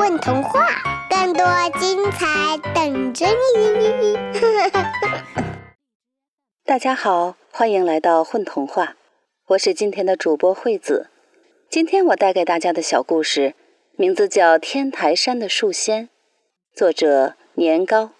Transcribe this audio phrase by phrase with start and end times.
[0.00, 0.66] 混童话，
[1.10, 1.44] 更多
[1.78, 4.16] 精彩等着你！
[6.64, 8.96] 大家好，欢迎来到混童话，
[9.48, 11.10] 我是今天的主播惠子。
[11.68, 13.54] 今天我带给大家的小故事，
[13.96, 16.04] 名字叫《天台山的树仙》，
[16.74, 18.12] 作者年糕。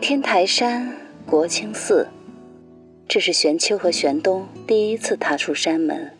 [0.00, 0.96] 天台山
[1.26, 2.06] 国清寺，
[3.08, 6.16] 这是玄秋和玄冬第一次踏出山门，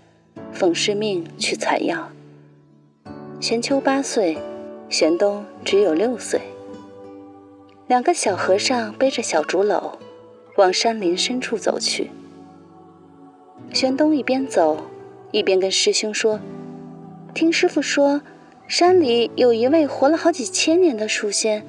[0.53, 2.11] 奉师命去采药。
[3.41, 4.37] 玄秋八岁，
[4.91, 6.43] 玄冬只有六岁。
[7.87, 9.95] 两个小和尚背着小竹篓，
[10.59, 12.11] 往山林深处走去。
[13.73, 14.85] 玄冬一边走，
[15.31, 16.39] 一边跟师兄说
[17.33, 18.21] ：“听师傅说，
[18.69, 21.65] 山里有一位活了好几千年的树仙，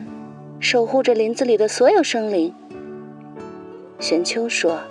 [0.59, 2.53] 守护着林子里的所有生灵。”
[3.97, 4.81] 玄秋说：“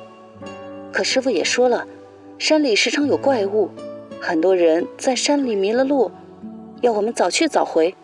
[0.90, 1.86] 可师傅也说了，
[2.38, 3.68] 山里时常有怪物，
[4.18, 6.10] 很多人在山里迷了路。”
[6.80, 7.94] 要我们早去早回。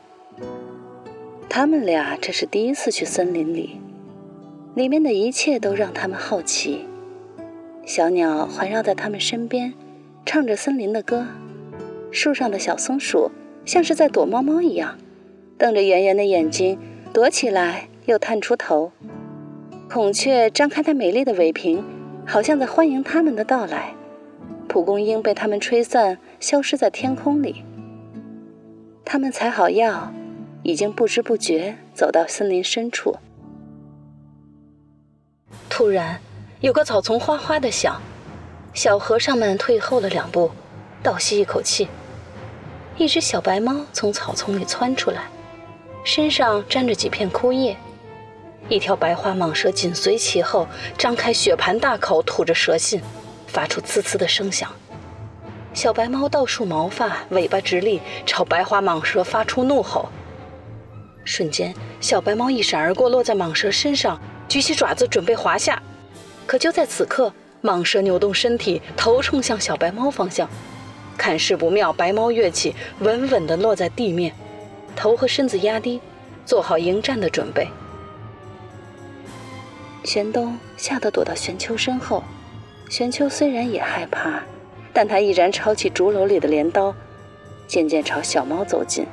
[1.48, 3.80] 他们俩这是第一次去森林里，
[4.74, 6.84] 里面的一切都让他们好奇。
[7.86, 9.72] 小鸟环绕在他们身边，
[10.26, 11.24] 唱着森林的歌；
[12.10, 13.30] 树上的小松鼠
[13.64, 14.98] 像是在躲猫猫一样，
[15.56, 16.78] 瞪着圆圆的眼睛，
[17.14, 18.92] 躲起来又探出头。
[19.88, 21.82] 孔雀张开它美丽的尾屏，
[22.26, 23.94] 好像在欢迎他们的到来。
[24.68, 27.62] 蒲公英被他们吹散，消失在天空里。
[29.08, 30.12] 他们采好药，
[30.64, 33.16] 已经不知不觉走到森林深处。
[35.70, 36.18] 突然，
[36.58, 38.02] 有个草丛哗哗的响，
[38.74, 40.50] 小和尚们退后了两步，
[41.04, 41.86] 倒吸一口气。
[42.96, 45.28] 一只小白猫从草丛里窜出来，
[46.02, 47.76] 身上沾着几片枯叶。
[48.68, 50.66] 一条白花蟒蛇紧随其后，
[50.98, 53.00] 张开血盘大口吐着蛇信，
[53.46, 54.68] 发出呲呲的声响。
[55.76, 60.08] 小白猫倒竖毛发，尾巴直立，朝白花蟒蛇发出怒吼。
[61.22, 64.18] 瞬间，小白猫一闪而过，落在蟒蛇身上，
[64.48, 65.82] 举起爪子准备滑下。
[66.46, 67.30] 可就在此刻，
[67.62, 70.48] 蟒蛇扭动身体，头冲向小白猫方向。
[71.18, 74.32] 看势不妙，白猫跃起，稳稳地落在地面，
[74.96, 76.00] 头和身子压低，
[76.46, 77.68] 做好迎战的准备。
[80.04, 82.24] 玄冬吓得躲到玄秋身后，
[82.88, 84.42] 玄秋虽然也害怕。
[84.96, 86.94] 但他毅然抄起竹篓里的镰刀，
[87.66, 89.04] 渐渐朝小猫走近。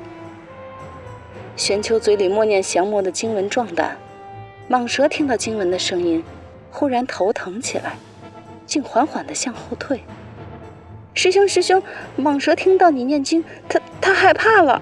[1.56, 3.98] 玄秋嘴里默念降魔的经文壮胆，
[4.70, 6.24] 蟒蛇听到经文的声音，
[6.70, 7.98] 忽然头疼起来，
[8.64, 10.00] 竟缓缓地向后退。
[11.12, 11.82] 师兄，师兄，
[12.16, 14.80] 蟒蛇听到你念经，它它害怕了。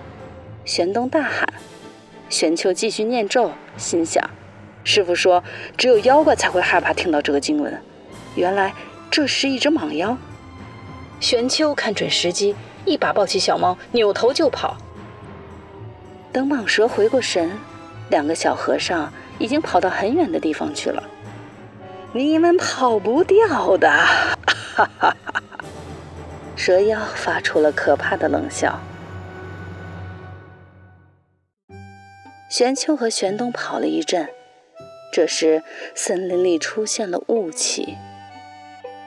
[0.64, 1.52] 玄冬大喊。
[2.28, 4.22] 玄秋继续念咒，心想：
[4.84, 5.42] 师傅说
[5.76, 7.76] 只有妖怪才会害怕听到这个经文，
[8.36, 8.72] 原来
[9.10, 10.16] 这是一只蟒妖。
[11.22, 14.76] 玄秋看准时机，一把抱起小猫，扭头就跑。
[16.32, 17.56] 等蟒蛇回过神，
[18.10, 21.00] 两个小和尚已经跑到很远的地方去了。
[22.12, 23.88] 你们跑不掉的！
[23.88, 24.36] 哈
[24.74, 25.44] 哈哈哈！
[26.56, 28.80] 蛇妖发出了可怕的冷笑。
[32.50, 34.28] 玄秋和玄冬跑了一阵，
[35.12, 35.62] 这时
[35.94, 37.96] 森林里出现了雾气。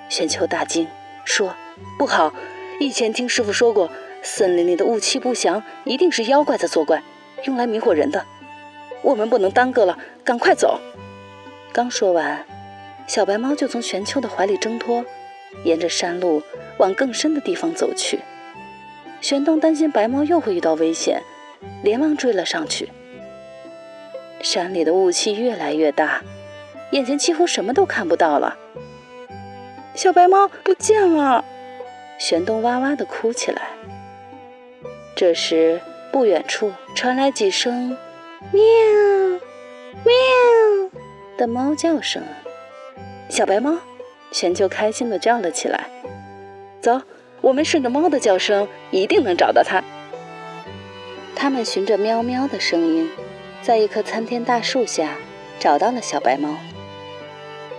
[0.08, 0.88] 玄秋大惊，
[1.26, 1.54] 说。
[1.98, 2.34] 不好！
[2.80, 3.90] 以前听师傅说过，
[4.22, 7.02] 森林里的雾气不祥，一定是妖怪在作怪，
[7.46, 8.26] 用来迷惑人的。
[9.02, 10.80] 我们不能耽搁了，赶快走！
[11.72, 12.46] 刚说完，
[13.08, 15.06] 小白猫就从玄秋的怀里挣脱，
[15.64, 16.42] 沿着山路
[16.78, 18.20] 往更深的地方走去。
[19.22, 21.22] 玄冬担心白猫又会遇到危险，
[21.84, 22.90] 连忙追了上去。
[24.42, 26.22] 山里的雾气越来越大，
[26.92, 28.58] 眼前几乎什么都看不到了。
[29.96, 31.46] 小白猫不见了！
[32.18, 33.62] 玄冬哇哇地哭起来。
[35.16, 35.80] 这时，
[36.12, 37.98] 不远处传来几声
[38.52, 38.62] “喵，
[40.04, 40.90] 喵”
[41.38, 42.22] 的猫叫声。
[43.30, 43.78] 小白猫，
[44.32, 45.86] 玄秋开心地叫了起来
[46.82, 47.02] ：“走，
[47.42, 49.84] 我们顺着猫的叫声，一定能找到它。”
[51.36, 53.10] 他们循着喵喵的声音，
[53.62, 55.16] 在一棵参天大树下
[55.60, 56.56] 找到了小白猫。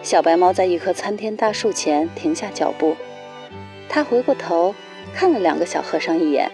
[0.03, 2.97] 小白猫在一棵参天大树前停下脚步。
[3.97, 4.75] 他回过头，
[5.15, 6.51] 看了两个小和尚一眼，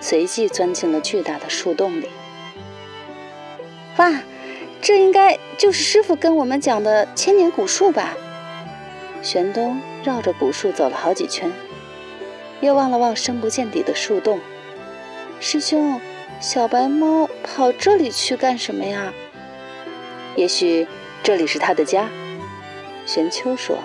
[0.00, 2.08] 随即钻进了巨大的树洞里。
[3.98, 4.20] 哇，
[4.82, 8.16] 这应该就是师傅跟我们讲的千年古树吧？
[9.22, 11.52] 玄东绕着古树走了好几圈，
[12.60, 14.40] 又望了望深不见底的树洞。
[15.38, 16.00] 师兄，
[16.40, 19.12] 小白猫跑这里去干什么呀？
[20.34, 20.88] 也许
[21.22, 22.08] 这里是它的家。
[23.06, 23.78] 玄秋说：“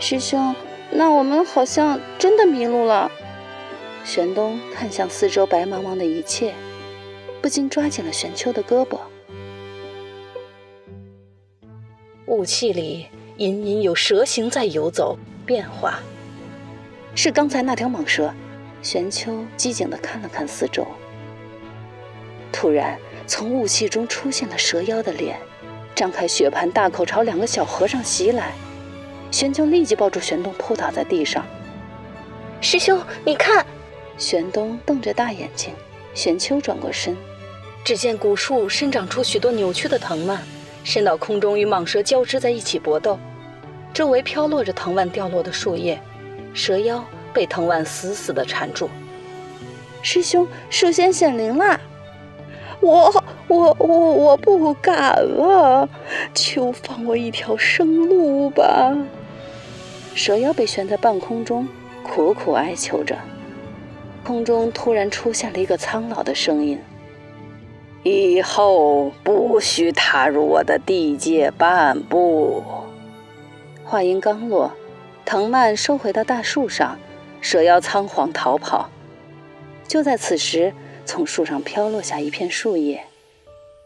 [0.00, 0.52] 师兄。”
[0.94, 3.10] 那我们好像真的迷路了。
[4.04, 6.52] 玄东看向四周白茫茫的一切，
[7.40, 8.98] 不禁抓紧了玄秋的胳膊。
[12.26, 13.06] 雾气里
[13.38, 16.00] 隐隐有蛇形在游走变化，
[17.14, 18.32] 是刚才那条蟒蛇。
[18.82, 20.84] 玄秋机警地看了看四周，
[22.52, 22.98] 突然
[23.28, 25.38] 从雾气中出现了蛇妖的脸，
[25.94, 28.52] 张开血盆大口朝两个小和尚袭来。
[29.32, 31.42] 玄秋立即抱住玄东，扑倒在地上。
[32.60, 33.64] 师兄，你看！
[34.18, 35.72] 玄东瞪着大眼睛。
[36.12, 37.16] 玄秋转过身，
[37.82, 40.38] 只见古树生长出许多扭曲的藤蔓，
[40.84, 43.18] 伸到空中与蟒蛇交织在一起搏斗，
[43.94, 45.98] 周围飘落着藤蔓掉落的树叶，
[46.52, 47.02] 蛇妖
[47.32, 48.90] 被藤蔓死死地缠住。
[50.02, 51.80] 师兄，树仙显灵了！
[52.80, 55.88] 我我我我不敢了，
[56.34, 58.94] 求放我一条生路吧！
[60.14, 61.66] 蛇妖被悬在半空中，
[62.02, 63.16] 苦苦哀求着。
[64.24, 66.78] 空中突然出现了一个苍老的声音
[68.04, 72.62] ：“以后不许踏入我的地界半步。”
[73.84, 74.72] 话音刚落，
[75.24, 76.98] 藤蔓收回到大树上，
[77.40, 78.90] 蛇妖仓皇逃跑。
[79.88, 80.72] 就在此时，
[81.04, 83.04] 从树上飘落下一片树叶，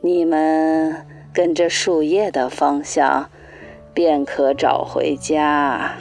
[0.00, 3.30] 你们跟着树叶的方向，
[3.94, 5.96] 便可找回家。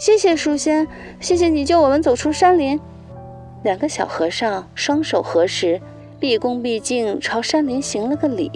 [0.00, 0.88] 谢谢书仙，
[1.20, 2.80] 谢谢你救我们走出山林。
[3.62, 5.78] 两个小和尚双手合十，
[6.18, 8.50] 毕恭毕敬朝山林行了个礼。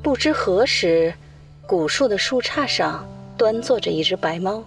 [0.00, 1.12] 不知何时，
[1.66, 3.04] 古树的树杈上
[3.36, 4.62] 端坐着一只白猫，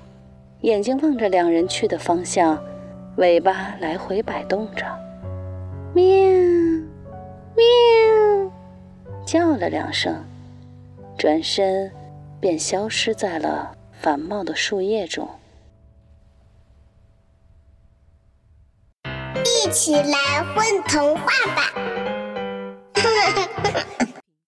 [0.60, 2.62] 眼睛望着两人去的方向，
[3.16, 4.86] 尾巴来回摆动着，
[5.94, 6.04] 喵，
[7.56, 8.52] 喵，
[9.26, 10.22] 叫了两声，
[11.18, 11.90] 转身
[12.42, 15.26] 便消失在了繁茂的树叶中。
[19.66, 21.74] 一起来混童话吧！